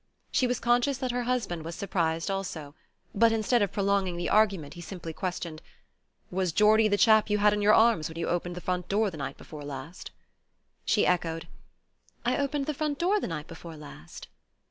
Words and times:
She 0.31 0.47
was 0.47 0.59
conscious 0.59 0.97
that 0.97 1.11
her 1.11 1.25
husband 1.25 1.63
was 1.63 1.75
surprised 1.75 2.31
also; 2.31 2.73
but 3.13 3.31
instead 3.31 3.61
of 3.61 3.71
prolonging 3.71 4.17
the 4.17 4.31
argument 4.31 4.73
he 4.73 4.81
simply 4.81 5.13
questioned: 5.13 5.61
"Was 6.31 6.51
Geordie 6.51 6.87
the 6.87 6.97
chap 6.97 7.29
you 7.29 7.37
had 7.37 7.53
in 7.53 7.61
your 7.61 7.75
arms 7.75 8.09
when 8.09 8.17
you 8.17 8.27
opened 8.27 8.55
the 8.55 8.61
front 8.61 8.89
door 8.89 9.11
the 9.11 9.17
night 9.17 9.37
before 9.37 9.63
last?" 9.63 10.09
She 10.85 11.05
echoed: 11.05 11.47
"I 12.25 12.35
opened 12.35 12.65
the 12.65 12.73
front 12.73 12.97
door 12.97 13.19
the 13.19 13.27
night 13.27 13.45
before 13.45 13.77
last?" 13.77 14.27